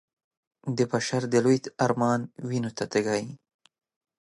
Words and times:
د 0.77 0.79
بشر 0.91 1.21
د 1.29 1.35
لوی 1.45 1.57
ارمان 1.85 2.21
وينو 2.47 2.71
ته 2.77 2.83
تږی 2.91 3.25